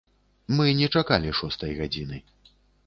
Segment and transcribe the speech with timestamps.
[0.59, 2.17] Мы не чакалі шостай гадзіны.